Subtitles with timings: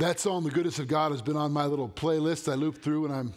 [0.00, 3.02] That song, The Goodness of God, has been on my little playlist I looped through
[3.02, 3.34] when I'm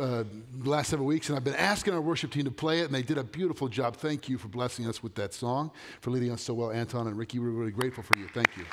[0.00, 0.22] uh,
[0.62, 2.94] the last several weeks, and I've been asking our worship team to play it, and
[2.94, 3.96] they did a beautiful job.
[3.96, 7.18] Thank you for blessing us with that song, for leading us so well, Anton and
[7.18, 7.40] Ricky.
[7.40, 8.28] We're really grateful for you.
[8.28, 8.64] Thank you.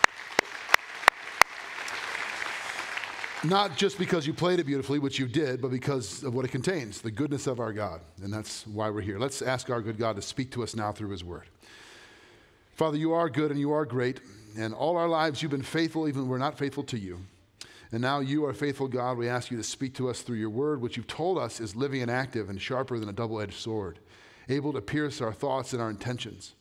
[3.49, 6.49] Not just because you played it beautifully, which you did, but because of what it
[6.49, 8.01] contains the goodness of our God.
[8.21, 9.17] And that's why we're here.
[9.17, 11.47] Let's ask our good God to speak to us now through His Word.
[12.75, 14.21] Father, you are good and you are great,
[14.57, 17.19] and all our lives you've been faithful, even when we're not faithful to you.
[17.91, 19.17] And now you are faithful God.
[19.17, 21.75] We ask you to speak to us through your word, which you've told us is
[21.75, 23.99] living and active and sharper than a double edged sword,
[24.49, 26.55] able to pierce our thoughts and our intentions.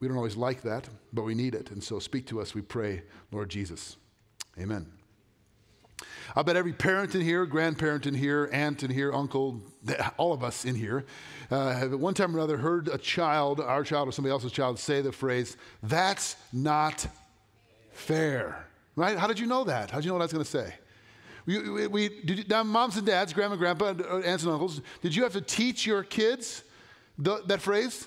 [0.00, 1.70] We don't always like that, but we need it.
[1.70, 3.96] And so speak to us, we pray, Lord Jesus.
[4.58, 4.86] Amen.
[6.36, 9.60] I bet every parent in here, grandparent in here, aunt in here, uncle,
[10.16, 11.04] all of us in here,
[11.50, 14.52] uh, have at one time or another heard a child, our child or somebody else's
[14.52, 17.06] child, say the phrase, that's not
[17.92, 19.16] fair right?
[19.16, 19.90] How did you know that?
[19.90, 20.74] How did you know what I was going to say?
[21.46, 25.14] We, we, we did, now, moms and dads, grandma, grandpa, uh, aunts and uncles, did
[25.14, 26.64] you have to teach your kids
[27.16, 28.06] the, that phrase?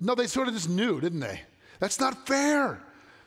[0.00, 1.42] No, they sort of just knew, didn't they?
[1.80, 2.80] That's not fair.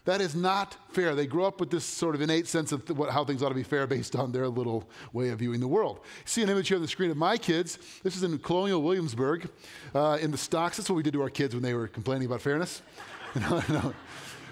[0.06, 1.16] That is not fair.
[1.16, 3.50] They grew up with this sort of innate sense of th- what, how things ought
[3.50, 6.00] to be fair based on their little way of viewing the world.
[6.26, 7.80] See an image here on the screen of my kids.
[8.04, 9.50] This is in Colonial Williamsburg
[9.96, 10.78] uh, in the stocks.
[10.78, 12.84] That's what we did to our kids when they were complaining about fairness.
[13.36, 13.94] no, no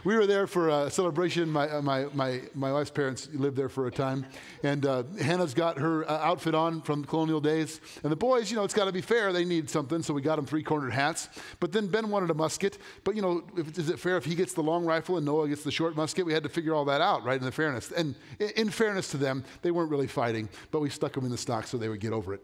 [0.04, 1.50] we were there for a celebration.
[1.50, 4.26] My, uh, my, my, my wife's parents lived there for a time.
[4.64, 7.80] And uh, Hannah's got her uh, outfit on from colonial days.
[8.04, 9.32] And the boys, you know, it's got to be fair.
[9.32, 10.04] They need something.
[10.04, 11.30] So we got them three cornered hats.
[11.60, 12.78] But then Ben wanted a musket.
[13.04, 15.48] But, you know, if, is it fair if he gets the long rifle and Noah
[15.48, 16.26] gets the short musket?
[16.26, 17.92] We had to figure all that out, right, in the fairness.
[17.92, 20.50] And in, in fairness to them, they weren't really fighting.
[20.72, 22.42] But we stuck them in the stock so they would get over it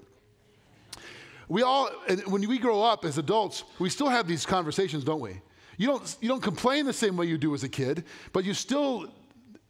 [1.49, 1.89] we all,
[2.27, 5.41] when we grow up as adults, we still have these conversations, don't we?
[5.79, 8.03] You don't, you don't complain the same way you do as a kid,
[8.33, 9.07] but you still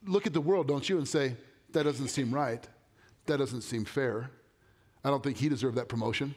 [0.07, 1.35] look at the world, don't you, and say,
[1.71, 2.67] that doesn't seem right.
[3.27, 4.31] That doesn't seem fair.
[5.03, 6.33] I don't think he deserved that promotion.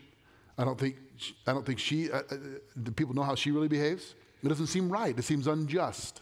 [0.58, 0.96] I don't think,
[1.46, 4.14] I don't think she, uh, uh, people know how she really behaves?
[4.44, 5.18] It doesn't seem right.
[5.18, 6.20] It seems unjust.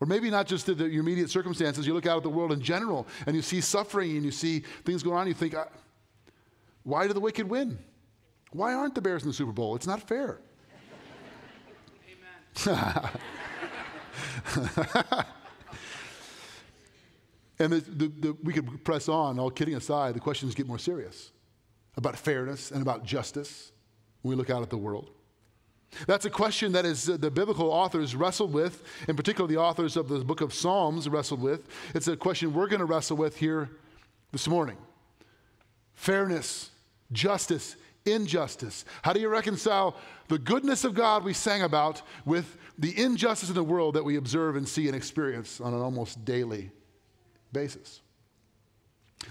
[0.00, 1.86] Or maybe not just the, the, your immediate circumstances.
[1.86, 4.60] You look out at the world in general and you see suffering and you see
[4.86, 5.28] things going on.
[5.28, 5.54] You think,
[6.84, 7.78] why do the wicked win?
[8.52, 9.76] Why aren't the Bears in the Super Bowl?
[9.76, 10.40] It's not fair.
[17.58, 20.78] and the, the, the, we could press on, all kidding aside, the questions get more
[20.78, 21.30] serious
[21.96, 23.70] about fairness and about justice
[24.22, 25.10] when we look out at the world.
[26.06, 29.96] That's a question that is uh, the biblical authors wrestled with, in particular the authors
[29.96, 31.66] of the book of Psalms wrestled with.
[31.94, 33.70] It's a question we're going to wrestle with here
[34.32, 34.76] this morning.
[35.94, 36.70] Fairness,
[37.12, 37.76] justice,
[38.12, 38.84] injustice?
[39.02, 39.96] How do you reconcile
[40.28, 44.16] the goodness of God we sang about with the injustice in the world that we
[44.16, 46.70] observe and see and experience on an almost daily
[47.52, 48.02] basis?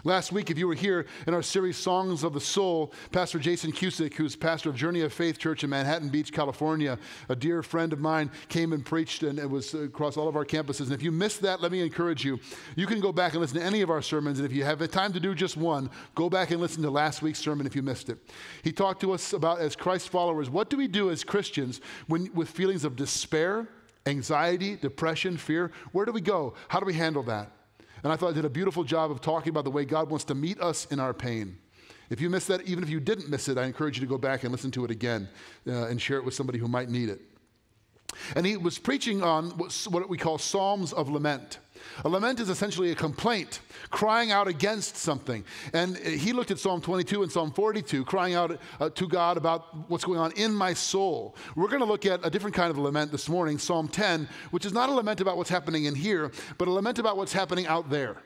[0.03, 3.72] Last week, if you were here in our series Songs of the Soul, Pastor Jason
[3.72, 7.00] Cusick, who's pastor of Journey of Faith Church in Manhattan Beach, California,
[7.30, 10.46] a dear friend of mine, came and preached, and it was across all of our
[10.46, 10.81] campuses.
[10.81, 12.40] And if you missed that, let me encourage you.
[12.75, 14.80] You can go back and listen to any of our sermons, and if you have
[14.80, 17.75] the time to do just one, go back and listen to last week's sermon if
[17.75, 18.18] you missed it.
[18.64, 22.30] He talked to us about, as Christ followers, what do we do as Christians when,
[22.34, 23.68] with feelings of despair,
[24.06, 25.72] anxiety, depression, fear?
[25.92, 26.54] Where do we go?
[26.68, 27.52] How do we handle that?
[28.03, 30.25] And I thought I did a beautiful job of talking about the way God wants
[30.25, 31.58] to meet us in our pain.
[32.09, 34.18] If you missed that, even if you didn't miss it, I encourage you to go
[34.18, 35.28] back and listen to it again
[35.68, 37.22] uh, and share it with somebody who might need it.
[38.36, 41.59] And he was preaching on what we call Psalms of Lament.
[42.06, 45.44] A lament is essentially a complaint, crying out against something.
[45.74, 49.90] And he looked at Psalm 22 and Psalm 42, crying out uh, to God about
[49.90, 51.36] what's going on in my soul.
[51.56, 54.66] We're going to look at a different kind of lament this morning, Psalm 10, which
[54.66, 57.68] is not a lament about what's happening in here, but a lament about what's happening
[57.68, 58.18] out there.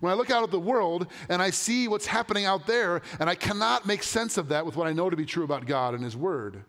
[0.00, 3.28] When I look out at the world and I see what's happening out there, and
[3.28, 5.94] I cannot make sense of that with what I know to be true about God
[5.94, 6.64] and His Word,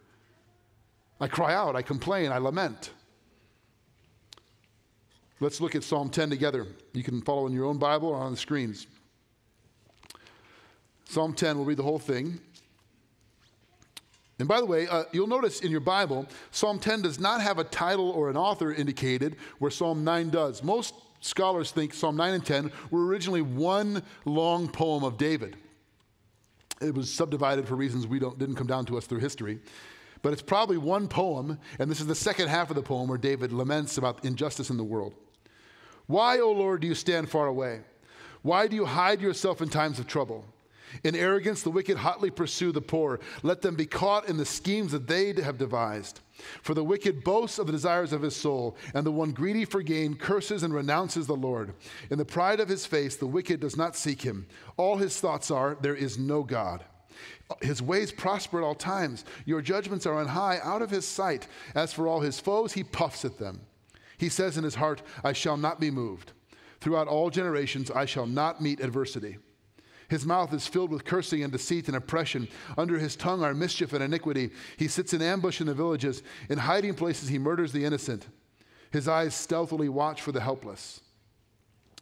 [1.19, 2.91] I cry out, I complain, I lament.
[5.41, 6.67] Let's look at Psalm 10 together.
[6.93, 8.87] You can follow in your own Bible or on the screens.
[11.05, 12.39] Psalm 10, we'll read the whole thing.
[14.37, 17.57] And by the way, uh, you'll notice in your Bible, Psalm 10 does not have
[17.57, 20.63] a title or an author indicated, where Psalm 9 does.
[20.63, 25.57] Most scholars think Psalm 9 and 10 were originally one long poem of David.
[26.81, 29.59] It was subdivided for reasons we don't, didn't come down to us through history.
[30.21, 33.17] But it's probably one poem, and this is the second half of the poem where
[33.17, 35.13] David laments about injustice in the world.
[36.09, 37.81] Why, O Lord, do you stand far away?
[38.41, 40.43] Why do you hide yourself in times of trouble?
[41.03, 43.19] In arrogance, the wicked hotly pursue the poor.
[43.43, 46.21] Let them be caught in the schemes that they have devised.
[46.63, 49.83] For the wicked boasts of the desires of his soul, and the one greedy for
[49.83, 51.75] gain curses and renounces the Lord.
[52.09, 54.47] In the pride of his face, the wicked does not seek him.
[54.77, 56.83] All his thoughts are, There is no God.
[57.61, 59.25] His ways prosper at all times.
[59.45, 61.47] Your judgments are on high, out of his sight.
[61.75, 63.61] As for all his foes, he puffs at them.
[64.19, 66.33] He says in his heart, I shall not be moved.
[66.81, 69.37] Throughout all generations, I shall not meet adversity.
[70.09, 72.49] His mouth is filled with cursing and deceit and oppression.
[72.77, 74.49] Under his tongue are mischief and iniquity.
[74.75, 76.21] He sits in ambush in the villages.
[76.49, 78.27] In hiding places, he murders the innocent.
[78.91, 80.99] His eyes stealthily watch for the helpless.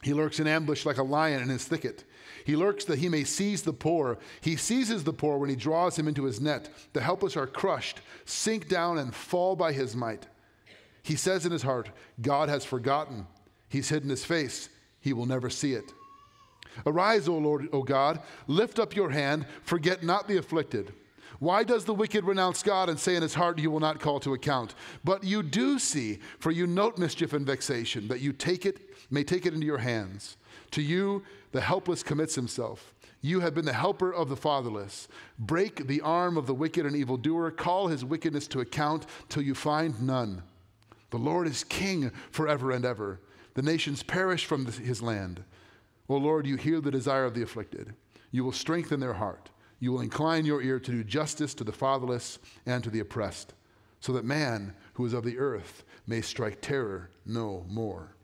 [0.02, 2.04] He lurks in ambush like a lion in his thicket.
[2.46, 4.18] He lurks that he may seize the poor.
[4.42, 6.70] He seizes the poor when he draws him into his net.
[6.94, 10.28] The helpless are crushed, sink down, and fall by his might.
[11.08, 11.90] He says in his heart,
[12.22, 13.28] God has forgotten.
[13.70, 14.68] He's hidden his face.
[15.00, 15.94] He will never see it.
[16.86, 20.92] Arise, O Lord, O God, lift up your hand, forget not the afflicted.
[21.40, 24.20] Why does the wicked renounce God and say in his heart, You will not call
[24.20, 24.76] to account?
[25.06, 28.78] But you do see, for you note mischief and vexation, that you take it,
[29.10, 30.36] may take it into your hands.
[30.72, 32.94] To you, the helpless commits himself.
[33.22, 35.08] You have been the helper of the fatherless.
[35.40, 39.56] Break the arm of the wicked and evildoer, call his wickedness to account till you
[39.56, 40.44] find none.
[41.10, 43.22] The Lord is king forever and ever.
[43.54, 45.44] The nations perish from his land.
[46.10, 47.94] O Lord, you hear the desire of the afflicted.
[48.32, 49.50] You will strengthen their heart.
[49.80, 53.54] You will incline your ear to do justice to the fatherless and to the oppressed,
[54.00, 58.17] so that man who is of the earth may strike terror no more.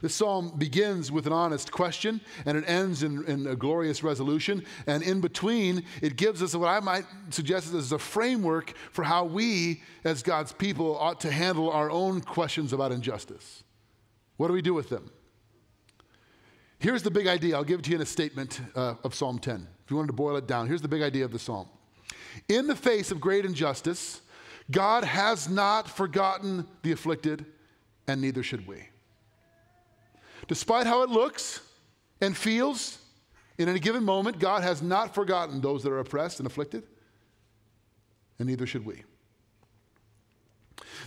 [0.00, 4.64] This psalm begins with an honest question and it ends in, in, a glorious resolution.
[4.86, 9.24] And in between, it gives us what I might suggest is a framework for how
[9.24, 13.64] we, as God's people, ought to handle our own questions about injustice.
[14.36, 15.10] What do we do with them?
[16.78, 17.56] Here's the big idea.
[17.56, 19.66] I'll give it to you in a statement uh, of Psalm 10.
[19.84, 21.68] If you wanted to boil it down, here's the big idea of the psalm.
[22.48, 24.20] In the face of great injustice,
[24.70, 27.46] God has not forgotten the afflicted,
[28.06, 28.88] and neither should we.
[30.48, 31.60] Despite how it looks
[32.20, 32.98] and feels,
[33.58, 36.82] in any given moment, God has not forgotten those that are oppressed and afflicted,
[38.38, 39.04] and neither should we.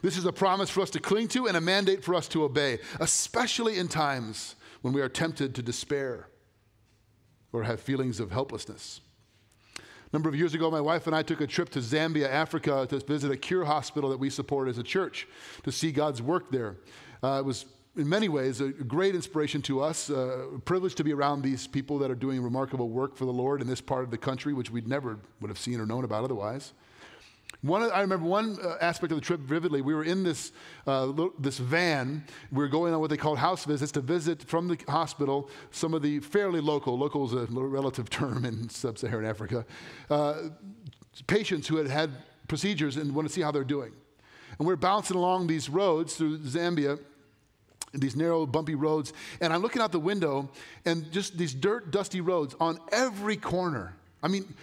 [0.01, 2.43] This is a promise for us to cling to and a mandate for us to
[2.43, 6.27] obey, especially in times when we are tempted to despair
[7.51, 9.01] or have feelings of helplessness.
[9.77, 9.81] A
[10.13, 12.99] number of years ago, my wife and I took a trip to Zambia, Africa, to
[12.99, 15.27] visit a cure hospital that we support as a church
[15.63, 16.77] to see God's work there.
[17.23, 17.65] Uh, it was,
[17.97, 21.67] in many ways, a great inspiration to us, uh, a privilege to be around these
[21.67, 24.53] people that are doing remarkable work for the Lord in this part of the country,
[24.53, 26.73] which we'd never would have seen or known about otherwise.
[27.61, 29.81] One, I remember one uh, aspect of the trip vividly.
[29.81, 30.51] We were in this,
[30.87, 32.23] uh, this van.
[32.51, 35.93] We were going on what they called house visits to visit from the hospital some
[35.93, 39.65] of the fairly local, local is a relative term in sub Saharan Africa,
[40.09, 40.35] uh,
[41.27, 42.11] patients who had had
[42.47, 43.91] procedures and want to see how they're doing.
[44.57, 46.99] And we're bouncing along these roads through Zambia
[47.93, 50.49] these narrow, bumpy roads, and I'm looking out the window,
[50.85, 53.95] and just these dirt, dusty roads on every corner.
[54.23, 54.53] I mean,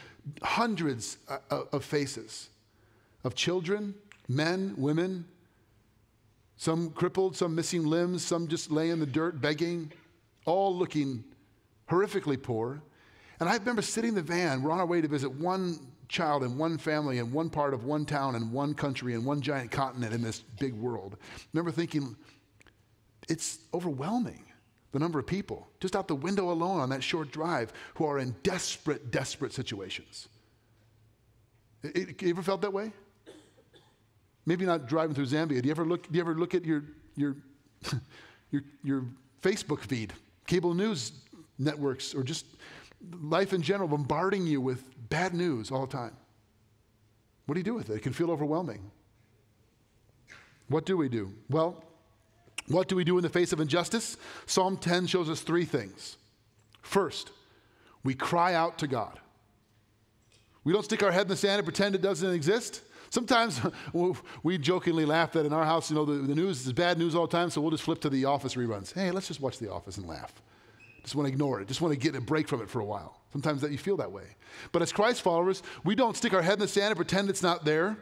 [0.42, 2.48] hundreds uh, of faces
[3.25, 3.94] of children,
[4.28, 5.25] men, women,
[6.56, 9.92] some crippled, some missing limbs, some just laying in the dirt begging,
[10.44, 11.25] all looking
[11.88, 12.80] horrifically poor.
[13.40, 16.42] And I remember sitting in the van, we're on our way to visit one child
[16.42, 19.70] and one family in one part of one town and one country and one giant
[19.70, 21.16] continent in this big world.
[21.20, 22.16] I remember thinking,
[23.28, 24.44] it's overwhelming
[24.92, 28.18] the number of people just out the window alone on that short drive who are
[28.18, 30.28] in desperate, desperate situations.
[31.82, 32.92] It, it, you ever felt that way?
[34.49, 35.61] maybe not driving through Zambia.
[35.61, 36.82] Do you ever look, do you ever look at your,
[37.16, 37.37] your,
[38.50, 39.04] your, your
[39.42, 40.14] Facebook feed,
[40.47, 41.12] cable news
[41.58, 42.47] networks, or just
[43.20, 46.16] life in general bombarding you with bad news all the time?
[47.44, 47.97] What do you do with it?
[47.97, 48.90] It can feel overwhelming.
[50.68, 51.30] What do we do?
[51.50, 51.85] Well,
[52.68, 54.16] what do we do in the face of injustice?
[54.46, 56.16] Psalm 10 shows us three things.
[56.82, 57.30] First,
[58.04, 59.18] we cry out to God.
[60.64, 62.82] We don't stick our head in the sand and pretend it doesn't exist.
[63.10, 63.60] Sometimes
[64.42, 67.14] we jokingly laugh that in our house, you know, the, the, news is bad news
[67.14, 68.92] all the time, so we'll just flip to the office reruns.
[68.92, 70.32] Hey, let's just watch the office and laugh.
[71.02, 71.68] Just want to ignore it.
[71.68, 73.18] Just want to get a break from it for a while.
[73.32, 74.25] Sometimes that you feel that way.
[74.72, 77.42] But as Christ followers, we don't stick our head in the sand and pretend it's
[77.42, 77.96] not there.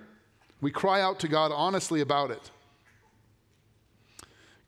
[0.61, 2.51] We cry out to God honestly about it.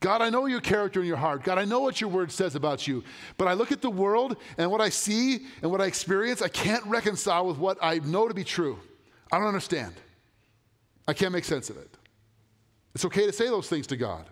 [0.00, 1.42] God, I know your character in your heart.
[1.42, 3.02] God, I know what your word says about you.
[3.36, 6.48] But I look at the world and what I see and what I experience, I
[6.48, 8.78] can't reconcile with what I know to be true.
[9.32, 9.94] I don't understand.
[11.08, 11.96] I can't make sense of it.
[12.94, 14.26] It's okay to say those things to God.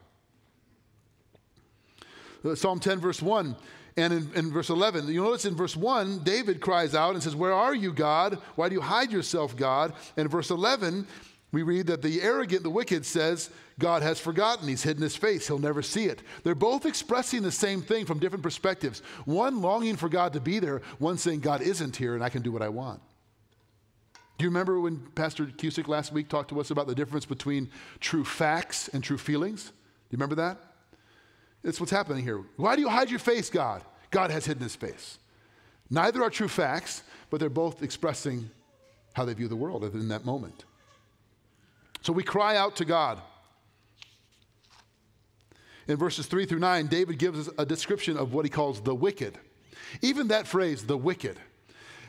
[2.45, 3.57] Uh, Psalm 10, verse 1
[3.97, 7.35] And in, in, verse 11, you notice in verse 1, David cries out and says,
[7.35, 8.39] Where are you, God?
[8.55, 9.95] Why do you hide yourself, God?
[10.17, 11.07] And verse 11,
[11.53, 14.69] we read that the arrogant, the wicked, says, God has forgotten.
[14.69, 15.47] He's hidden his face.
[15.47, 16.23] He'll never see it.
[16.43, 19.01] They're both expressing the same thing from different perspectives.
[19.25, 22.43] One longing for God to be there, one saying, God isn't here and I can
[22.43, 23.01] do what I want.
[24.39, 27.71] Do you remember when Pastor Cusick last week talked to us about the difference between
[28.01, 29.65] true facts and true feelings?
[29.65, 29.71] Do
[30.11, 30.59] you remember that?
[31.63, 32.45] That's what's happening here.
[32.57, 33.83] Why do you hide your face, God?
[34.11, 35.19] God has hidden his face.
[35.89, 38.51] Neither are true facts, but they're both expressing
[39.15, 40.65] how they view the world in that moment.
[42.07, 43.21] So we cry out to God.
[45.89, 48.95] In verses 3 through 9, David gives us a description of what he calls the
[48.95, 49.37] wicked.
[50.03, 51.37] Even that phrase, the wicked,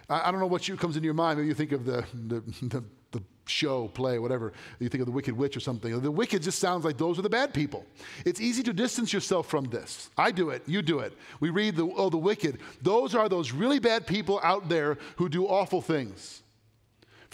[0.07, 1.39] I, don't know what you, comes into your mind.
[1.39, 4.53] Maybe you think of the, the, the, the show, play, whatever.
[4.77, 5.99] You think of the Wicked Witch or something.
[5.99, 7.83] The wicked just sounds like those are the bad people.
[8.23, 10.11] It's easy to distance yourself from this.
[10.15, 10.61] I do it.
[10.67, 11.13] You do it.
[11.39, 12.59] We read the, oh, the wicked.
[12.83, 16.43] Those are those really bad people out there who do awful things.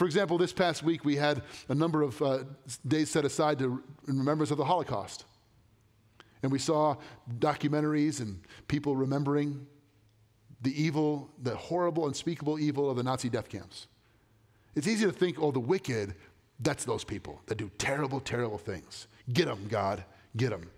[0.04, 2.40] For example, this past week we had a number of uh,
[2.86, 5.24] days set aside to remembrance of the Holocaust.
[6.42, 6.98] And we saw
[7.40, 9.66] documentaries and people remembering
[10.62, 13.88] the evil, the horrible, unspeakable evil of the Nazi death camps.
[14.76, 16.16] It's easy to think, oh, the wicked,
[16.60, 19.08] that's those people that do terrible, terrible things.
[19.32, 20.04] Get them, God,
[20.36, 20.70] get them.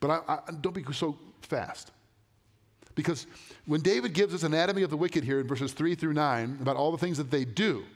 [0.00, 1.92] But I, I, don't be so fast.
[2.94, 3.26] Because
[3.64, 6.76] when David gives us anatomy of the wicked here in verses 3 through 9 about
[6.76, 7.86] all the things that they do,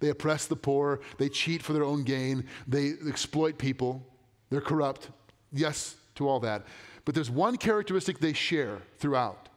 [0.00, 4.06] they oppress the poor, they cheat for their own gain, they exploit people,
[4.50, 5.10] they're corrupt.
[5.52, 6.66] Yes, to all that.
[7.04, 9.48] But there's one characteristic they share throughout.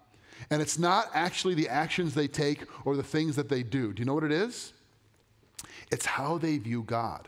[0.49, 3.93] And it's not actually the actions they take or the things that they do.
[3.93, 4.73] Do you know what it is?
[5.91, 7.27] It's how they view God.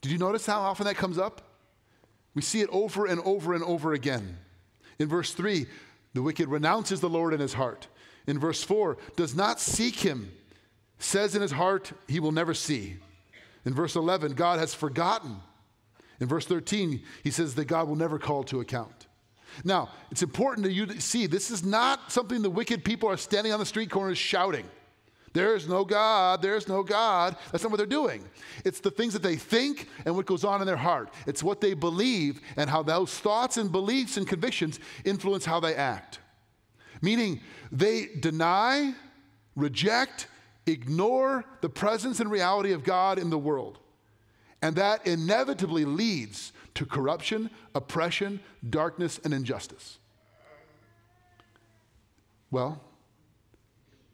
[0.00, 1.42] Did you notice how often that comes up?
[2.34, 4.38] We see it over and over and over again.
[4.98, 5.66] In verse 3,
[6.14, 7.88] the wicked renounces the Lord in his heart.
[8.26, 10.30] In verse 4, does not seek him,
[11.02, 12.96] says in his heart, he will never see.
[13.64, 15.36] In verse 11, God has forgotten.
[16.20, 19.06] In verse 13, he says that God will never call to account.
[19.64, 23.52] Now, it's important that you see this is not something the wicked people are standing
[23.52, 24.66] on the street corners shouting.
[25.34, 27.36] There's no God, there's no God.
[27.50, 28.28] That's not what they're doing.
[28.64, 31.10] It's the things that they think and what goes on in their heart.
[31.26, 35.74] It's what they believe and how those thoughts and beliefs and convictions influence how they
[35.74, 36.18] act.
[37.00, 37.40] Meaning,
[37.70, 38.94] they deny,
[39.56, 40.28] reject,
[40.66, 43.78] ignore the presence and reality of God in the world.
[44.60, 49.98] And that inevitably leads to corruption, oppression, darkness, and injustice.
[52.50, 52.80] Well,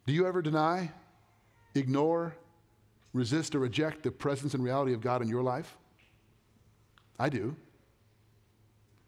[0.07, 0.90] do you ever deny,
[1.75, 2.35] ignore,
[3.12, 5.76] resist, or reject the presence and reality of God in your life?
[7.19, 7.55] I do.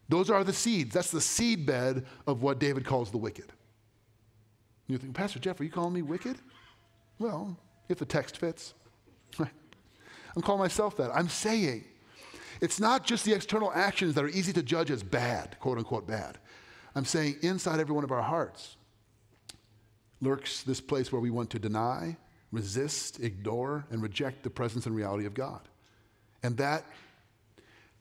[0.09, 0.93] Those are the seeds.
[0.93, 3.53] That's the seed bed of what David calls the wicked.
[4.89, 6.37] You think, Pastor Jeff, are you calling me wicked?
[7.21, 7.57] Well,
[7.89, 8.75] if the text fits.
[9.39, 11.15] I'm calling myself that.
[11.15, 11.85] I'm saying
[12.61, 16.09] it's not just the external actions that are easy to judge as bad, quote unquote
[16.09, 16.39] bad.
[16.97, 18.77] I'm saying inside every one of our hearts
[20.21, 22.17] lurks this place where we want to deny,
[22.53, 25.61] resist, ignore, and reject the presence and reality of God.
[26.43, 26.85] And that,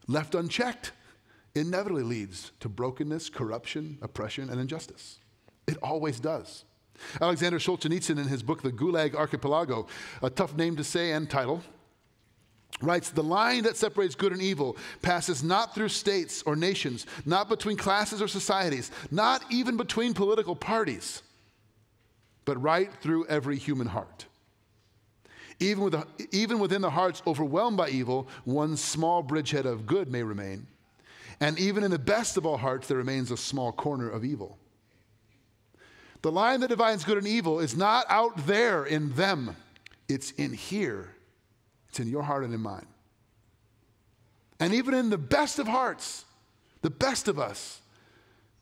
[0.06, 0.92] left unchecked,
[1.54, 5.18] inevitably leads to brokenness, corruption, oppression, and injustice.
[5.66, 6.64] It always does.
[7.20, 9.86] Alexander Solzhenitsyn, in his book, The Gulag Archipelago,
[10.22, 11.62] a tough name to say and title,
[12.82, 17.48] writes the line that separates good and evil passes not through states or nations not
[17.48, 21.22] between classes or societies not even between political parties
[22.44, 24.26] but right through every human heart.
[25.60, 30.10] Even, with the, even within the hearts overwhelmed by evil one small bridgehead of good
[30.10, 30.66] may remain
[31.40, 34.58] and even in the best of all hearts there remains a small corner of evil
[36.22, 39.56] the line that divides good and evil is not out there in them
[40.08, 41.14] it's in here
[41.90, 42.86] it's in your heart and in mine.
[44.60, 46.24] And even in the best of hearts,
[46.82, 47.80] the best of us,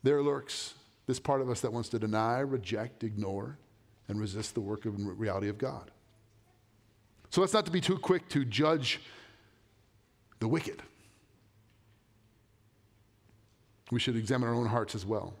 [0.01, 0.73] there lurks
[1.05, 3.57] this part of us that wants to deny, reject, ignore,
[4.07, 5.91] and resist the work and reality of God.
[7.29, 8.99] So let's not to be too quick to judge
[10.39, 10.81] the wicked.
[13.91, 15.33] We should examine our own hearts as well.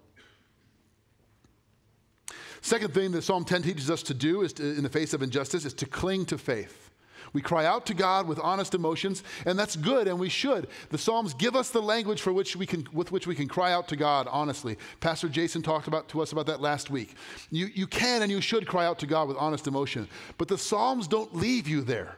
[2.61, 5.21] Second thing that Psalm 10 teaches us to do is to, in the face of
[5.21, 6.89] injustice is to cling to faith.
[7.33, 10.67] We cry out to God with honest emotions, and that's good, and we should.
[10.89, 13.71] The Psalms give us the language for which we can, with which we can cry
[13.71, 14.77] out to God honestly.
[14.99, 17.15] Pastor Jason talked about, to us about that last week.
[17.51, 20.57] You, you can and you should cry out to God with honest emotion, but the
[20.57, 22.15] Psalms don't leave you there.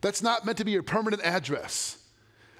[0.00, 1.98] That's not meant to be your permanent address.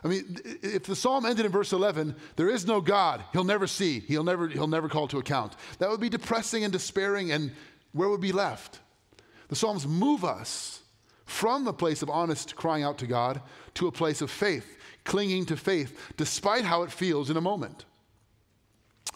[0.05, 3.67] I mean, if the psalm ended in verse 11, there is no God, he'll never
[3.67, 5.57] see, he'll never, he'll never call to account.
[5.79, 7.53] That would be depressing and despairing, and
[7.93, 8.81] where would be left?
[9.49, 10.83] The Psalms move us
[11.25, 13.41] from the place of honest crying out to God
[13.75, 17.87] to a place of faith, clinging to faith, despite how it feels in a moment.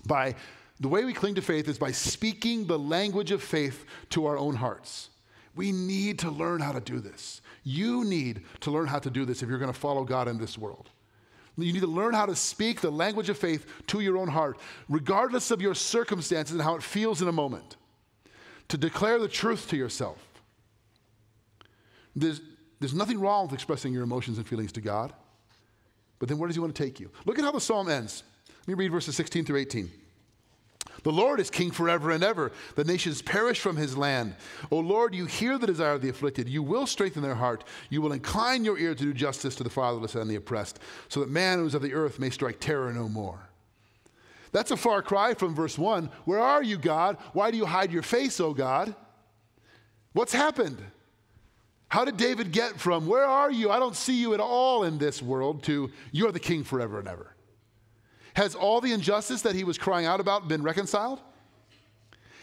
[0.06, 0.36] By
[0.80, 4.38] the way we cling to faith is by speaking the language of faith to our
[4.38, 5.10] own hearts.
[5.54, 7.42] We need to learn how to do this.
[7.68, 10.38] You need to learn how to do this if you're going to follow God in
[10.38, 10.88] this world.
[11.58, 14.58] You need to learn how to speak the language of faith to your own heart,
[14.88, 17.76] regardless of your circumstances and how it feels in a moment.
[18.68, 20.16] To declare the truth to yourself.
[22.16, 22.40] There's,
[22.80, 25.12] there's nothing wrong with expressing your emotions and feelings to God,
[26.18, 27.10] but then where does He want to take you?
[27.26, 28.22] Look at how the psalm ends.
[28.60, 29.90] Let me read verses 16 through 18.
[31.04, 32.52] The Lord is king forever and ever.
[32.74, 34.34] The nations perish from his land.
[34.70, 36.48] O Lord, you hear the desire of the afflicted.
[36.48, 37.64] You will strengthen their heart.
[37.88, 41.20] You will incline your ear to do justice to the fatherless and the oppressed, so
[41.20, 43.48] that man who is of the earth may strike terror no more.
[44.52, 46.10] That's a far cry from verse 1.
[46.24, 47.18] Where are you, God?
[47.32, 48.94] Why do you hide your face, O God?
[50.12, 50.82] What's happened?
[51.88, 53.70] How did David get from, Where are you?
[53.70, 57.08] I don't see you at all in this world, to, You're the king forever and
[57.08, 57.34] ever?
[58.38, 61.20] Has all the injustice that he was crying out about been reconciled?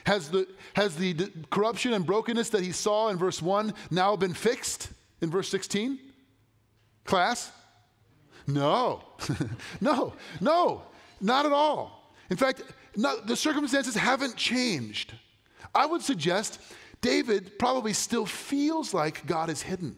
[0.06, 4.18] Has the, has the d- corruption and brokenness that he saw in verse 1 now
[4.18, 4.90] been fixed
[5.22, 5.98] in verse 16?
[7.06, 7.50] Class?
[8.46, 9.04] No.
[9.80, 10.12] no,
[10.42, 10.82] no,
[11.22, 12.12] not at all.
[12.30, 12.64] In fact,
[12.98, 15.14] the circumstances haven't changed.
[15.74, 16.60] I would suggest
[17.00, 19.96] David probably still feels like God is hidden,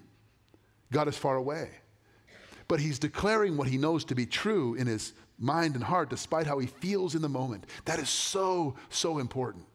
[0.91, 1.71] God is far away.
[2.67, 6.47] But he's declaring what he knows to be true in his mind and heart, despite
[6.47, 7.65] how he feels in the moment.
[7.85, 9.65] That is so, so important.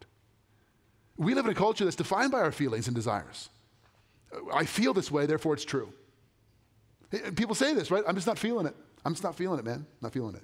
[1.17, 3.49] We live in a culture that's defined by our feelings and desires.
[4.53, 5.93] I feel this way, therefore it's true.
[7.13, 8.03] Eh, eh, people say this, right?
[8.07, 8.75] I'm just not feeling it.
[9.05, 9.87] I'm just not feeling it, man.
[10.01, 10.43] Not feeling it.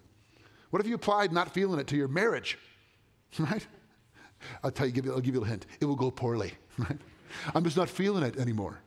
[0.71, 2.59] What if you applied not feeling it to your marriage?
[3.39, 3.67] Right?
[4.63, 5.67] I'll tell you, give you, I'll give you a hint.
[5.81, 6.99] It will go poorly, right?
[7.55, 8.79] I'm just not feeling it anymore.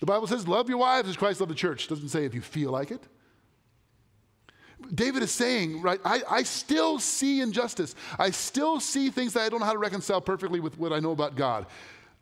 [0.00, 1.88] The Bible says, love your wives as Christ loved the church.
[1.88, 3.02] Doesn't say if you feel like it.
[4.94, 7.94] David is saying, right, I, I still see injustice.
[8.18, 11.00] I still see things that I don't know how to reconcile perfectly with what I
[11.00, 11.66] know about God.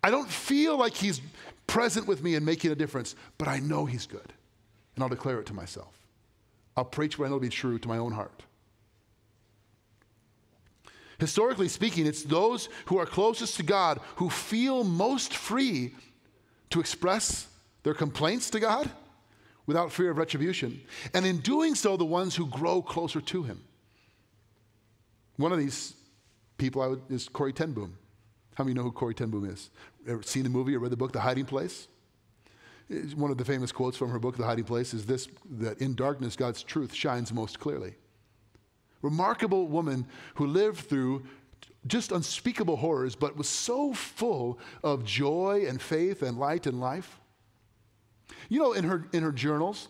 [0.03, 1.21] I don't feel like he's
[1.67, 4.33] present with me and making a difference, but I know he's good.
[4.95, 5.95] And I'll declare it to myself.
[6.77, 8.43] I'll preach what I know to be true to my own heart.
[11.19, 15.95] Historically speaking, it's those who are closest to God who feel most free
[16.71, 17.47] to express
[17.85, 18.91] their complaints to God
[19.67, 20.81] without fear of retribution.
[21.13, 23.63] And in doing so, the ones who grow closer to Him.
[25.37, 25.95] One of these
[26.57, 27.99] people would, is Corrie ten Boom.
[28.55, 29.71] How many know who Corrie ten Boom is?
[30.09, 31.89] Ever seen the movie or read the book, The Hiding Place?
[33.17, 35.95] One of the famous quotes from her book, The Hiding Place, is this that in
[35.95, 37.97] darkness, God's truth shines most clearly.
[39.03, 41.25] Remarkable woman who lived through
[41.87, 47.21] just unspeakable horrors, but was so full of joy and faith and light and life.
[48.49, 49.89] You know, in her, in her journals,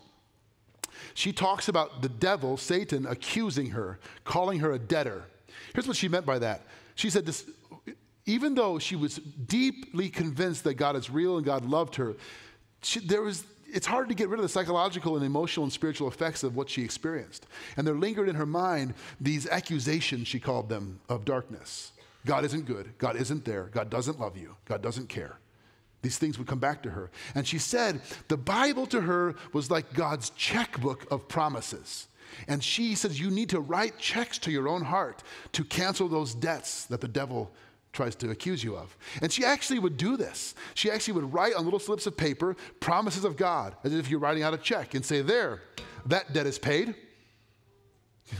[1.13, 5.25] she talks about the devil, Satan, accusing her, calling her a debtor.
[5.73, 6.61] Here's what she meant by that.
[6.95, 7.45] She said this
[8.25, 12.15] even though she was deeply convinced that God is real and God loved her,
[12.81, 16.07] she, there was it's hard to get rid of the psychological and emotional and spiritual
[16.07, 17.45] effects of what she experienced.
[17.75, 21.91] And there lingered in her mind these accusations, she called them, of darkness.
[22.25, 22.97] God isn't good.
[22.97, 23.63] God isn't there.
[23.65, 24.55] God doesn't love you.
[24.65, 25.37] God doesn't care.
[26.07, 27.11] These things would come back to her.
[27.35, 32.07] And she said the Bible to her was like God's checkbook of promises.
[32.47, 36.33] And she says you need to write checks to your own heart to cancel those
[36.33, 37.51] debts that the devil
[37.91, 38.95] tries to accuse you of.
[39.21, 40.55] And she actually would do this.
[40.75, 44.21] She actually would write on little slips of paper promises of God, as if you're
[44.21, 45.59] writing out a check, and say, There,
[46.05, 46.95] that debt is paid.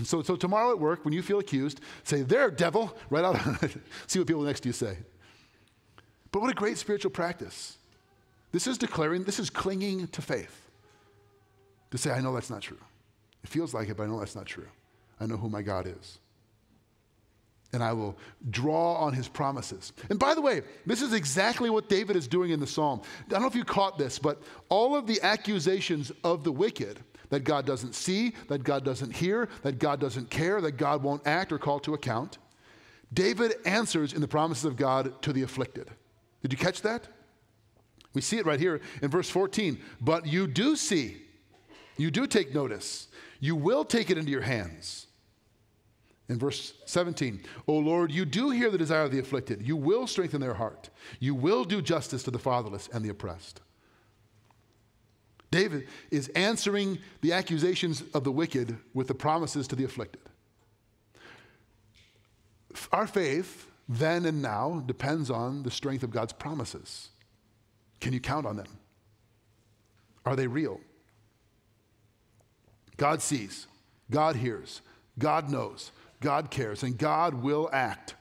[0.03, 3.37] So, so tomorrow at work, when you feel accused, say, There, devil, write out,
[4.07, 4.97] see what people next to you say.
[6.37, 7.79] But what a great spiritual practice.
[8.51, 10.69] This is declaring, this is clinging to faith.
[11.89, 12.77] To say, I know that's not true.
[13.43, 14.67] It feels like it, but I know that's not true.
[15.19, 16.19] I know who my God is
[17.73, 18.15] and I will
[18.51, 19.93] draw on his promises.
[20.11, 23.01] And by the way, this is exactly what David is doing in the psalm.
[23.25, 26.99] I don't know if you caught this, but all of the accusations of the wicked
[27.29, 31.25] that God doesn't see, that God doesn't hear, that God doesn't care, that God won't
[31.25, 32.37] act or call to account,
[33.11, 35.89] David answers in the promises of God to the afflicted.
[36.41, 37.07] Did you catch that?
[38.13, 39.79] We see it right here in verse 14.
[40.01, 41.17] But you do see,
[41.97, 43.07] you do take notice,
[43.39, 45.07] you will take it into your hands.
[46.29, 49.65] In verse 17, O Lord, you do hear the desire of the afflicted.
[49.65, 50.89] You will strengthen their heart.
[51.19, 53.61] You will do justice to the fatherless and the oppressed.
[55.49, 60.21] David is answering the accusations of the wicked with the promises to the afflicted.
[62.91, 67.09] Our faith, then and now, depends on the strength of God's promises.
[68.01, 68.67] Can you count on them?
[70.25, 70.79] Are they real?
[72.97, 73.67] God sees,
[74.11, 74.81] God hears,
[75.17, 78.15] God knows, God cares, and God will act.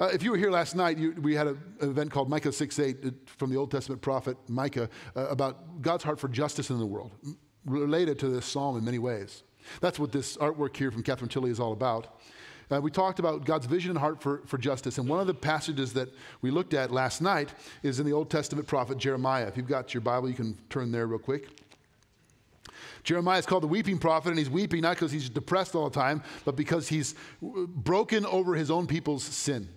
[0.00, 2.52] Uh, if you were here last night, you, we had a, an event called Micah
[2.52, 6.70] 6 8 uh, from the Old Testament prophet Micah uh, about God's heart for justice
[6.70, 7.12] in the world,
[7.66, 9.42] related to this psalm in many ways.
[9.80, 12.18] That's what this artwork here from Catherine Tilley is all about.
[12.70, 14.98] Uh, we talked about God's vision and heart for, for justice.
[14.98, 16.08] And one of the passages that
[16.40, 19.46] we looked at last night is in the Old Testament prophet Jeremiah.
[19.46, 21.48] If you've got your Bible, you can turn there real quick.
[23.02, 25.94] Jeremiah is called the weeping prophet, and he's weeping not because he's depressed all the
[25.94, 29.68] time, but because he's broken over his own people's sin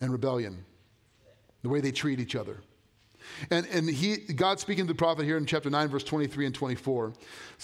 [0.00, 0.64] and rebellion,
[1.62, 2.60] the way they treat each other.
[3.50, 6.54] And, and he, God speaking to the prophet here in chapter 9, verse 23 and
[6.54, 7.12] 24.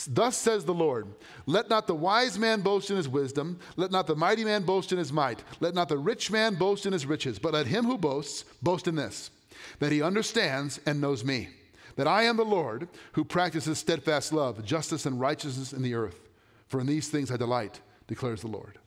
[0.08, 1.06] Thus says the Lord
[1.46, 4.92] Let not the wise man boast in his wisdom, let not the mighty man boast
[4.92, 7.84] in his might, let not the rich man boast in his riches, but let him
[7.84, 9.30] who boasts boast in this,
[9.78, 11.48] that he understands and knows me,
[11.96, 16.28] that I am the Lord who practices steadfast love, justice, and righteousness in the earth.
[16.68, 18.78] For in these things I delight, declares the Lord.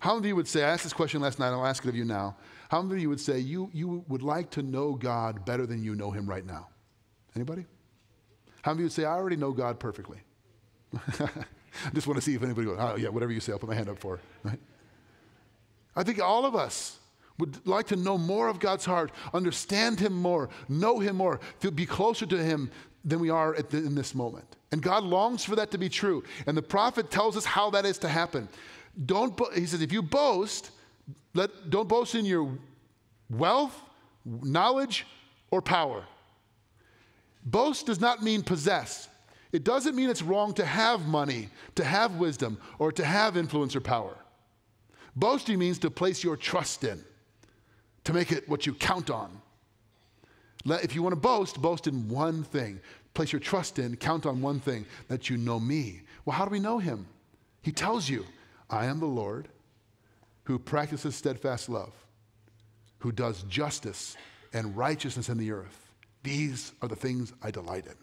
[0.00, 1.88] How many of you would say, I asked this question last night, I'll ask it
[1.88, 2.36] of you now.
[2.68, 5.82] How many of you would say you, you would like to know God better than
[5.82, 6.68] you know him right now?
[7.34, 7.64] Anybody?
[8.62, 10.18] How many of you would say, I already know God perfectly?
[10.94, 11.28] I
[11.94, 13.74] just want to see if anybody goes, oh, yeah, whatever you say, I'll put my
[13.74, 14.20] hand up for.
[14.42, 14.58] Right?
[15.94, 16.98] I think all of us
[17.38, 21.70] would like to know more of God's heart, understand Him more, know Him more, to
[21.70, 22.70] be closer to Him
[23.04, 24.56] than we are the, in this moment.
[24.72, 26.24] And God longs for that to be true.
[26.46, 28.48] And the prophet tells us how that is to happen.
[29.04, 30.70] Don't, he says, if you boast,
[31.34, 32.50] let, don't boast in your
[33.30, 33.78] wealth,
[34.24, 35.06] knowledge,
[35.50, 36.04] or power.
[37.44, 39.08] Boast does not mean possess.
[39.52, 43.76] It doesn't mean it's wrong to have money, to have wisdom, or to have influence
[43.76, 44.16] or power.
[45.14, 47.02] Boasting means to place your trust in,
[48.04, 49.30] to make it what you count on.
[50.66, 52.80] If you want to boast, boast in one thing.
[53.14, 56.02] Place your trust in, count on one thing that you know me.
[56.24, 57.06] Well, how do we know him?
[57.62, 58.26] He tells you,
[58.68, 59.48] I am the Lord
[60.46, 61.92] who practices steadfast love,
[62.98, 64.16] who does justice
[64.52, 65.90] and righteousness in the earth.
[66.22, 67.94] These are the things I delight in.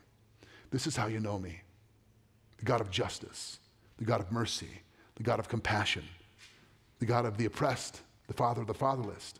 [0.69, 1.61] This is how you know me
[2.57, 3.59] the God of justice,
[3.97, 4.81] the God of mercy,
[5.15, 6.03] the God of compassion,
[6.99, 9.33] the God of the oppressed, the Father of the fatherless.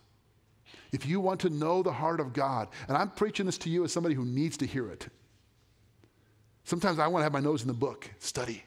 [0.94, 3.84] If you want to know the heart of God, and I'm preaching this to you
[3.84, 5.08] as somebody who needs to hear it.
[6.63, 8.63] Sometimes I want to have my nose in the book, study.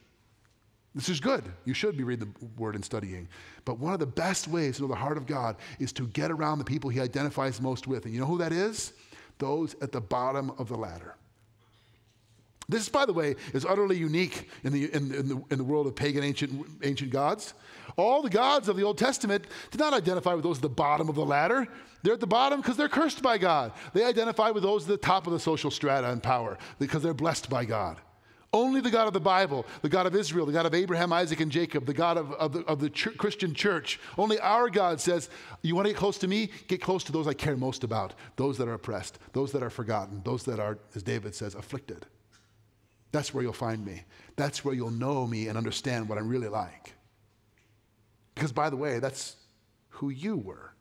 [0.96, 1.44] This is good.
[1.66, 3.28] You should be reading the word and studying.
[3.66, 6.30] But one of the best ways to know the heart of God is to get
[6.30, 8.06] around the people he identifies most with.
[8.06, 8.94] And you know who that is?
[9.36, 11.14] Those at the bottom of the ladder.
[12.66, 15.86] This, by the way, is utterly unique in the, in, in, the, in the world
[15.86, 17.52] of pagan ancient, ancient gods.
[17.98, 21.10] All the gods of the Old Testament did not identify with those at the bottom
[21.10, 21.68] of the ladder.
[22.02, 23.72] They're at the bottom because they're cursed by God.
[23.92, 27.14] They identify with those at the top of the social strata and power because they're
[27.14, 27.98] blessed by God.
[28.56, 31.40] Only the God of the Bible, the God of Israel, the God of Abraham, Isaac,
[31.40, 34.98] and Jacob, the God of, of the, of the ch- Christian church, only our God
[34.98, 35.28] says,
[35.60, 36.48] You want to get close to me?
[36.66, 39.68] Get close to those I care most about, those that are oppressed, those that are
[39.68, 42.06] forgotten, those that are, as David says, afflicted.
[43.12, 44.04] That's where you'll find me.
[44.36, 46.94] That's where you'll know me and understand what I'm really like.
[48.34, 49.36] Because, by the way, that's
[49.90, 50.72] who you were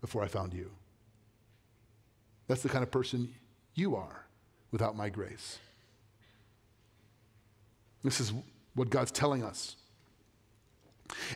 [0.00, 0.72] before I found you.
[2.48, 3.32] That's the kind of person
[3.76, 4.26] you are
[4.72, 5.60] without my grace.
[8.02, 8.32] This is
[8.74, 9.76] what God's telling us.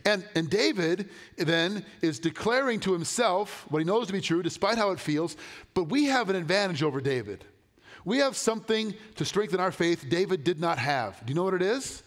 [0.05, 4.77] And, and David then is declaring to himself what he knows to be true, despite
[4.77, 5.37] how it feels.
[5.73, 7.45] But we have an advantage over David.
[8.05, 11.23] We have something to strengthen our faith David did not have.
[11.25, 12.03] Do you know what it is?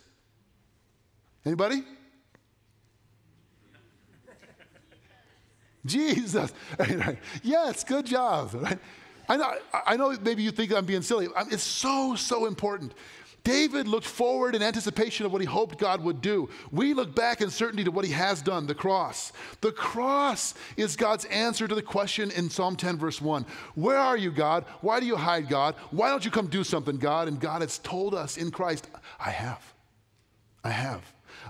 [1.44, 1.82] Anybody?
[5.86, 6.52] Jesus.
[7.42, 8.78] yes, good job.
[9.28, 9.54] I know,
[9.86, 11.28] I know maybe you think I'm being silly.
[11.52, 12.94] It's so, so important.
[13.44, 16.48] David looked forward in anticipation of what he hoped God would do.
[16.70, 19.32] We look back in certainty to what he has done, the cross.
[19.60, 24.16] The cross is God's answer to the question in Psalm 10, verse 1 Where are
[24.16, 24.64] you, God?
[24.80, 25.74] Why do you hide, God?
[25.90, 27.28] Why don't you come do something, God?
[27.28, 29.74] And God has told us in Christ, I have.
[30.62, 31.02] I have.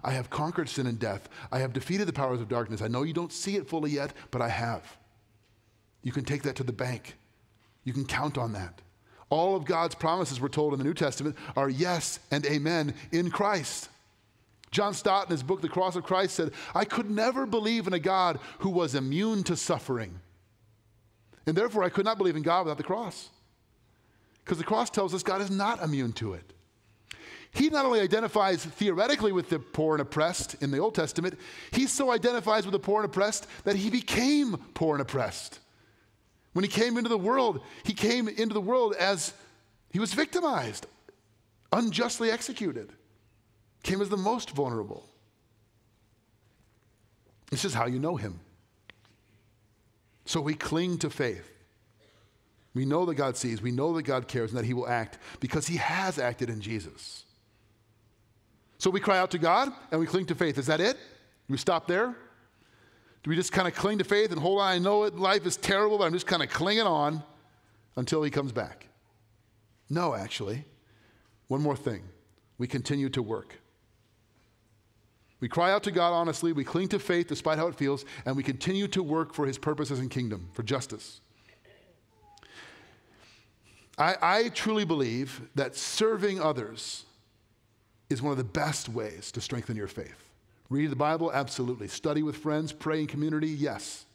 [0.04, 1.28] I have conquered sin and death.
[1.50, 2.82] I have defeated the powers of darkness.
[2.82, 4.96] I know you don't see it fully yet, but I have.
[6.02, 7.16] You can take that to the bank.
[7.84, 8.80] You can count on that.
[9.30, 13.30] All of God's promises, we're told in the New Testament, are yes and amen in
[13.30, 13.88] Christ.
[14.70, 17.92] John Stott, in his book, The Cross of Christ, said, I could never believe in
[17.92, 20.20] a God who was immune to suffering.
[21.46, 23.30] And therefore, I could not believe in God without the cross.
[24.44, 26.52] Because the cross tells us God is not immune to it.
[27.52, 31.38] He not only identifies theoretically with the poor and oppressed in the Old Testament,
[31.72, 35.58] he so identifies with the poor and oppressed that he became poor and oppressed.
[36.52, 39.32] When he came into the world, he came into the world as
[39.90, 40.86] he was victimized,
[41.72, 42.92] unjustly executed,
[43.82, 45.08] came as the most vulnerable.
[47.50, 48.40] This is how you know him.
[50.24, 51.50] So we cling to faith.
[52.72, 55.18] We know that God sees, we know that God cares, and that he will act
[55.40, 57.24] because he has acted in Jesus.
[58.78, 60.56] So we cry out to God and we cling to faith.
[60.56, 60.96] Is that it?
[61.48, 62.14] We stop there?
[63.22, 64.68] Do we just kind of cling to faith and hold on?
[64.68, 67.22] I know it, life is terrible, but I'm just kind of clinging on
[67.96, 68.86] until he comes back.
[69.90, 70.64] No, actually.
[71.48, 72.02] One more thing.
[72.58, 73.58] We continue to work.
[75.40, 78.36] We cry out to God honestly, we cling to faith despite how it feels, and
[78.36, 81.20] we continue to work for his purposes and kingdom, for justice.
[83.98, 87.04] I, I truly believe that serving others
[88.08, 90.29] is one of the best ways to strengthen your faith.
[90.70, 91.32] Read the Bible?
[91.32, 91.88] Absolutely.
[91.88, 93.48] Study with friends, pray in community?
[93.48, 94.06] Yes.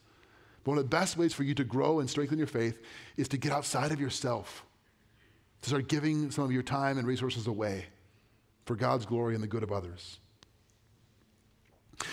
[0.64, 2.82] But one of the best ways for you to grow and strengthen your faith
[3.18, 4.66] is to get outside of yourself,
[5.62, 7.86] to start giving some of your time and resources away
[8.66, 10.20] for God's glory and the good of others.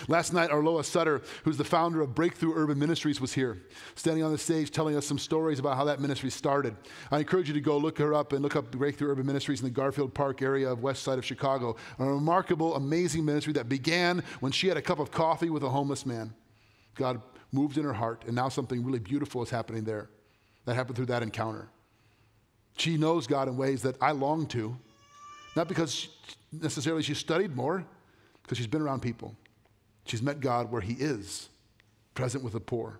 [0.07, 3.61] Last night, Arloa Sutter, who's the founder of Breakthrough Urban Ministries, was here,
[3.95, 6.75] standing on the stage telling us some stories about how that ministry started.
[7.11, 9.65] I encourage you to go look her up and look up Breakthrough Urban Ministries in
[9.65, 11.75] the Garfield Park area of west side of Chicago.
[11.99, 15.69] A remarkable, amazing ministry that began when she had a cup of coffee with a
[15.69, 16.33] homeless man.
[16.95, 20.09] God moved in her heart, and now something really beautiful is happening there.
[20.65, 21.69] That happened through that encounter.
[22.77, 24.77] She knows God in ways that I long to,
[25.55, 26.07] not because
[26.51, 27.85] necessarily she studied more,
[28.41, 29.35] because she's been around people.
[30.05, 31.49] She's met God where He is,
[32.13, 32.99] present with the poor.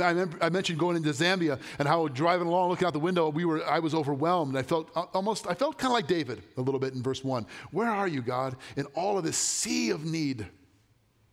[0.00, 3.64] I, mentioned going into Zambia and how driving along, looking out the window, we were,
[3.66, 4.56] I was overwhelmed.
[4.56, 7.24] I felt uh, almost, I felt kind of like David a little bit in verse
[7.24, 7.46] 1.
[7.72, 10.46] Where are you, God, in all of this sea of need?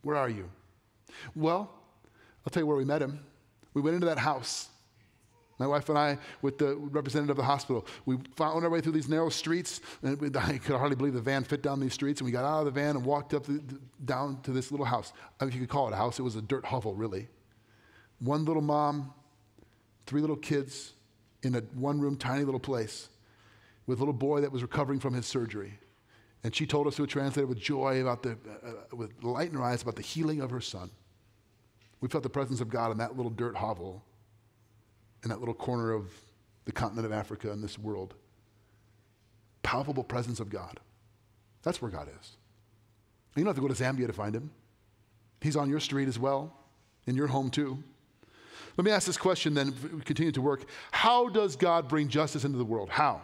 [0.02, 0.50] Where are you?
[1.34, 1.70] Well,
[2.44, 3.20] I'll tell you where we met him.
[3.72, 4.68] We went into that house
[5.58, 8.92] my wife and I, with the representative of the hospital, we found our way through
[8.92, 12.20] these narrow streets, and we, I could hardly believe the van fit down these streets.
[12.20, 13.62] And we got out of the van and walked up the,
[14.04, 15.12] down to this little house.
[15.40, 17.28] I mean, if you could call it a house, it was a dirt hovel, really.
[18.18, 19.12] One little mom,
[20.06, 20.92] three little kids
[21.42, 23.08] in a one room, tiny little place
[23.86, 25.78] with a little boy that was recovering from his surgery.
[26.42, 29.50] And she told us through a translator with joy about the, uh, uh, with light
[29.50, 30.90] in her eyes about the healing of her son.
[32.00, 34.02] We felt the presence of God in that little dirt hovel
[35.24, 36.06] in that little corner of
[36.66, 38.14] the continent of Africa and this world.
[39.62, 40.78] Palpable presence of God.
[41.62, 42.36] That's where God is.
[43.34, 44.50] You don't have to go to Zambia to find him.
[45.40, 46.54] He's on your street as well,
[47.06, 47.82] in your home too.
[48.76, 50.64] Let me ask this question then, we continue to work.
[50.90, 52.90] How does God bring justice into the world?
[52.90, 53.22] How?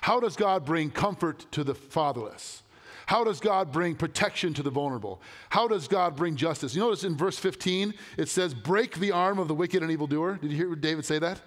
[0.00, 2.62] How does God bring comfort to the fatherless?
[3.06, 5.22] How does God bring protection to the vulnerable?
[5.48, 6.74] How does God bring justice?
[6.74, 10.38] You notice in verse 15, it says, Break the arm of the wicked and evildoer.
[10.42, 11.40] Did you hear David say that?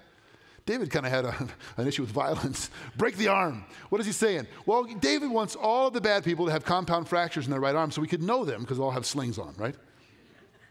[0.65, 1.47] David kind of had a,
[1.81, 2.69] an issue with violence.
[2.97, 3.65] Break the arm.
[3.89, 4.47] What is he saying?
[4.65, 7.75] Well, David wants all of the bad people to have compound fractures in their right
[7.75, 9.75] arm so we could know them because they all have slings on, right?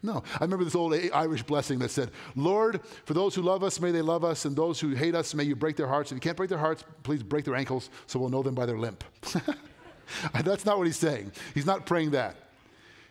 [0.02, 0.22] No.
[0.40, 3.90] I remember this old Irish blessing that said, Lord, for those who love us, may
[3.90, 6.12] they love us, and those who hate us, may you break their hearts.
[6.12, 8.64] If you can't break their hearts, please break their ankles so we'll know them by
[8.64, 9.04] their limp.
[10.42, 11.32] That's not what he's saying.
[11.54, 12.36] He's not praying that.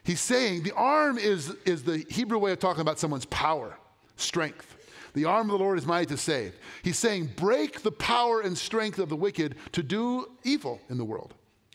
[0.03, 3.77] He's saying the arm is, is the Hebrew way of talking about someone's power,
[4.15, 4.75] strength.
[5.13, 6.55] The arm of the Lord is mighty to save.
[6.83, 11.05] He's saying, break the power and strength of the wicked to do evil in the
[11.05, 11.33] world.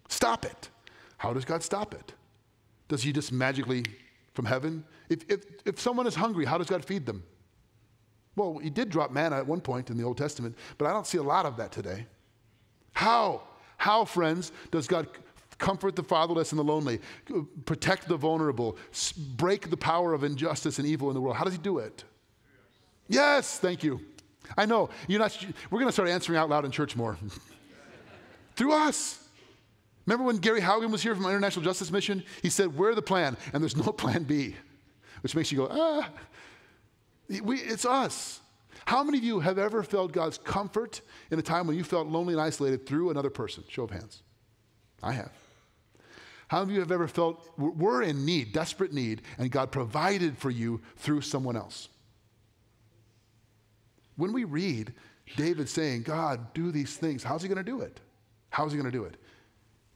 [0.09, 0.69] Stop it.
[1.19, 2.15] How does God stop it?
[2.89, 3.85] Does he just magically
[4.35, 4.85] from heaven?
[5.09, 7.25] If, if, if someone is hungry, how does God feed them?
[8.37, 11.07] Well, he did drop manna at one point in the Old Testament, but I don't
[11.07, 12.07] see a lot of that today.
[12.93, 13.43] How?
[13.83, 15.09] How, friends, does God
[15.59, 17.01] comfort the fatherless and the lonely,
[17.67, 18.77] protect the vulnerable,
[19.37, 21.35] break the power of injustice and evil in the world?
[21.35, 22.05] How does He do it?
[23.09, 24.01] Yes, thank you.
[24.57, 25.37] I know you're not.
[25.69, 27.19] We're going to start answering out loud in church more.
[28.55, 29.19] Through us.
[30.07, 32.23] Remember when Gary Haugen was here from International Justice Mission?
[32.41, 34.55] He said, "We're the plan, and there's no plan B,"
[35.23, 36.09] which makes you go, "Ah."
[37.43, 38.42] We, it's us.
[38.85, 42.09] How many of you have ever felt God's comfort in a time when you felt
[42.09, 43.65] lonely and isolated through another person?
[43.69, 44.23] Show of hands.
[45.03, 45.33] I have.
[46.49, 50.37] How many of you have ever felt we're in need, desperate need, and God provided
[50.37, 51.89] for you through someone else?
[54.17, 54.93] When we read
[55.37, 58.01] David saying, God, do these things, how's he going to do it?
[58.51, 59.17] How is he going to do it?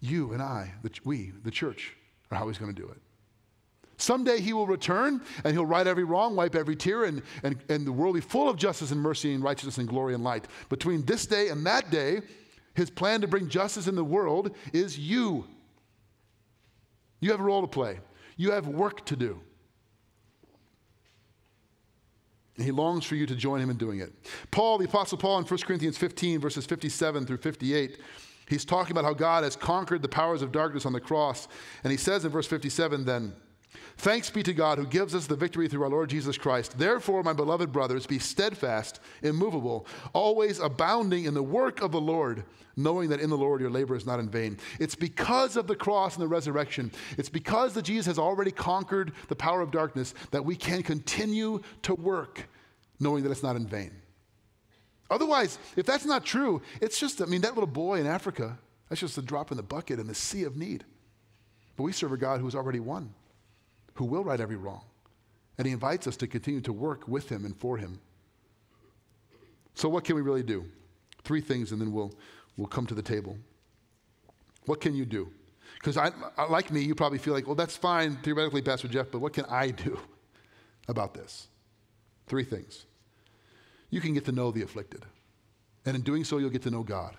[0.01, 1.95] You and I, the, we, the church,
[2.31, 2.99] are how he's going to do it.
[3.99, 7.87] Someday he will return and he'll right every wrong, wipe every tear, and, and, and
[7.87, 10.47] the world be full of justice and mercy and righteousness and glory and light.
[10.69, 12.21] Between this day and that day,
[12.75, 15.47] his plan to bring justice in the world is you.
[17.21, 18.01] You have a role to play,
[18.37, 19.41] you have work to do.
[22.57, 24.13] And he longs for you to join him in doing it.
[24.51, 27.99] Paul, the Apostle Paul, in 1 Corinthians 15, verses 57 through 58,
[28.49, 31.49] he's talking about how God has conquered the powers of darkness on the cross.
[31.85, 33.35] And he says in verse 57 then,
[33.99, 36.79] Thanks be to God who gives us the victory through our Lord Jesus Christ.
[36.79, 42.45] Therefore, my beloved brothers, be steadfast, immovable, always abounding in the work of the Lord,
[42.77, 44.59] knowing that in the Lord your labor is not in vain.
[44.79, 49.13] It's because of the cross and the resurrection, it's because that Jesus has already conquered
[49.29, 52.49] the power of darkness that we can continue to work,
[53.01, 53.93] knowing that it's not in vain.
[55.11, 58.59] Otherwise, if that's not true, it's just, I mean, that little boy in Africa,
[58.91, 60.85] that's just a drop in the bucket in the sea of need.
[61.77, 63.15] But we serve a God who's already won
[63.97, 64.85] who will right every wrong.
[65.59, 67.99] And he invites us to continue to work with him and for him.
[69.75, 70.65] So, what can we really do?
[71.25, 72.13] Three things, and then we'll,
[72.57, 73.37] we'll come to the table.
[74.67, 75.31] What can you do?
[75.75, 76.11] Because I,
[76.49, 79.45] like me, you probably feel like, well, that's fine theoretically, Pastor Jeff, but what can
[79.47, 79.99] I do
[80.89, 81.49] about this?
[82.27, 82.87] Three things.
[83.91, 85.05] You can get to know the afflicted,
[85.85, 87.15] and in doing so, you'll get to know God.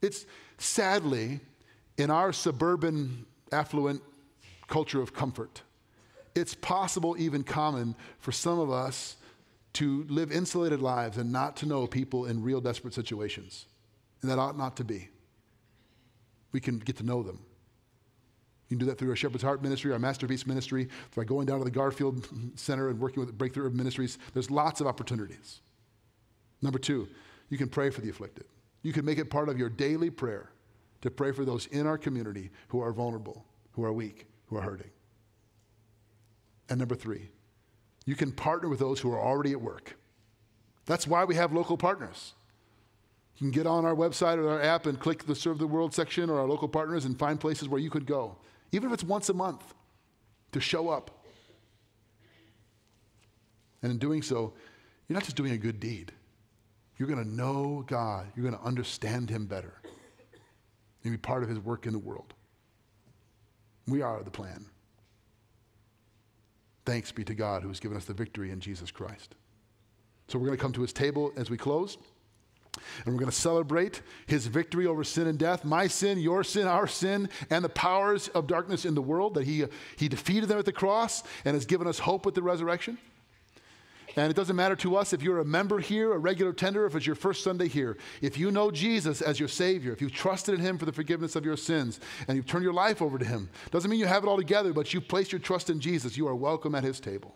[0.00, 0.26] It's
[0.58, 1.40] sadly,
[1.96, 4.02] in our suburban, affluent
[4.72, 5.60] culture of comfort.
[6.34, 9.16] It's possible, even common, for some of us
[9.74, 13.66] to live insulated lives and not to know people in real desperate situations.
[14.22, 15.10] And that ought not to be.
[16.52, 17.40] We can get to know them.
[18.68, 21.58] You can do that through our Shepherd's Heart ministry, our Masterpiece ministry, by going down
[21.58, 24.16] to the Garfield Center and working with Breakthrough Urban Ministries.
[24.32, 25.60] There's lots of opportunities.
[26.62, 27.08] Number two,
[27.50, 28.46] you can pray for the afflicted.
[28.82, 30.48] You can make it part of your daily prayer
[31.02, 34.62] to pray for those in our community who are vulnerable, who are weak, who are
[34.62, 34.90] hurting.
[36.68, 37.30] And number three,
[38.04, 39.96] you can partner with those who are already at work.
[40.84, 42.34] That's why we have local partners.
[43.36, 45.94] You can get on our website or our app and click the Serve the World
[45.94, 48.36] section or our local partners and find places where you could go,
[48.72, 49.74] even if it's once a month,
[50.52, 51.10] to show up.
[53.82, 54.52] And in doing so,
[55.08, 56.12] you're not just doing a good deed.
[56.98, 58.26] You're going to know God.
[58.36, 59.80] You're going to understand Him better.
[61.02, 62.34] You'll be part of His work in the world.
[63.86, 64.66] We are the plan.
[66.84, 69.34] Thanks be to God who has given us the victory in Jesus Christ.
[70.28, 71.98] So we're going to come to his table as we close.
[73.04, 76.66] And we're going to celebrate his victory over sin and death, my sin, your sin,
[76.66, 79.64] our sin, and the powers of darkness in the world, that he,
[79.96, 82.96] he defeated them at the cross and has given us hope with the resurrection.
[84.16, 86.94] And it doesn't matter to us if you're a member here, a regular tender, if
[86.94, 87.96] it's your first Sunday here.
[88.20, 91.34] If you know Jesus as your Savior, if you've trusted in Him for the forgiveness
[91.34, 91.98] of your sins,
[92.28, 94.72] and you've turned your life over to Him, doesn't mean you have it all together,
[94.72, 97.34] but you've placed your trust in Jesus, you are welcome at His table.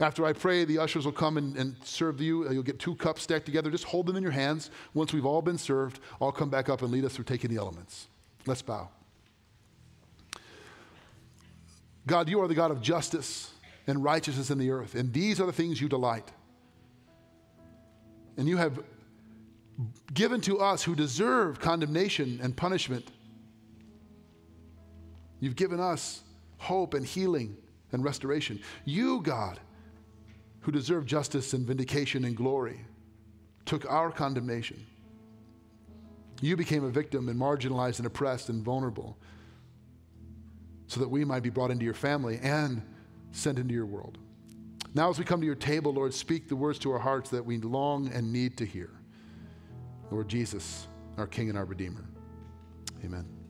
[0.00, 2.46] After I pray, the ushers will come and, and serve you.
[2.46, 3.70] Uh, you'll get two cups stacked together.
[3.70, 4.70] Just hold them in your hands.
[4.94, 7.56] Once we've all been served, I'll come back up and lead us through taking the
[7.56, 8.08] elements.
[8.46, 8.88] Let's bow.
[12.06, 13.52] God, you are the God of justice
[13.86, 14.94] and righteousness in the earth.
[14.94, 16.30] And these are the things you delight.
[18.36, 18.80] And you have
[20.12, 23.10] given to us who deserve condemnation and punishment.
[25.40, 26.22] You've given us
[26.58, 27.56] hope and healing
[27.90, 28.60] and restoration.
[28.84, 29.58] You, God,
[30.60, 32.80] who deserve justice and vindication and glory,
[33.64, 34.86] took our condemnation.
[36.40, 39.16] You became a victim and marginalized and oppressed and vulnerable
[40.86, 42.82] so that we might be brought into your family and
[43.32, 44.18] sent into your world.
[44.94, 47.44] Now, as we come to your table, Lord, speak the words to our hearts that
[47.44, 48.90] we long and need to hear.
[50.10, 52.04] Lord Jesus, our King and our Redeemer.
[53.02, 53.41] Amen.